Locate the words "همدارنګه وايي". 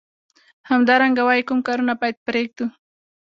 0.69-1.43